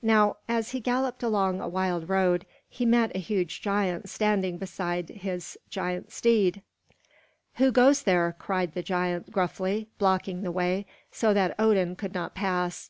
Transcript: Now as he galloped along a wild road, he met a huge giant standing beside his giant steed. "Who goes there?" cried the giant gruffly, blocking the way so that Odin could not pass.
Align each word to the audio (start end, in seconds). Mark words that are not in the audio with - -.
Now 0.00 0.38
as 0.48 0.70
he 0.70 0.80
galloped 0.80 1.22
along 1.22 1.60
a 1.60 1.68
wild 1.68 2.08
road, 2.08 2.46
he 2.66 2.86
met 2.86 3.14
a 3.14 3.18
huge 3.18 3.60
giant 3.60 4.08
standing 4.08 4.56
beside 4.56 5.10
his 5.10 5.58
giant 5.68 6.12
steed. 6.12 6.62
"Who 7.56 7.70
goes 7.70 8.04
there?" 8.04 8.34
cried 8.38 8.72
the 8.72 8.82
giant 8.82 9.30
gruffly, 9.30 9.88
blocking 9.98 10.40
the 10.44 10.50
way 10.50 10.86
so 11.12 11.34
that 11.34 11.54
Odin 11.58 11.94
could 11.94 12.14
not 12.14 12.34
pass. 12.34 12.88